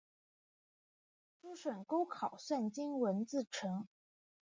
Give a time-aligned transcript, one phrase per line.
[0.03, 0.05] 曾任
[1.51, 3.87] 秘书省钩考算经文字臣。